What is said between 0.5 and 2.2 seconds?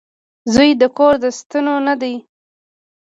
•زوی د کور د ستنو نه دی.